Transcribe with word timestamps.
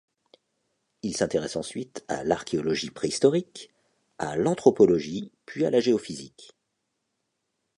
Il 1.03 1.15
s'intéresse 1.15 1.55
ensuite 1.55 2.03
à 2.07 2.23
l'archéologie 2.23 2.89
préhistorique, 2.89 3.69
à 4.17 4.35
l'anthropologie 4.35 5.31
puis 5.45 5.63
à 5.63 5.69
la 5.69 5.79
géophysique. 5.79 6.55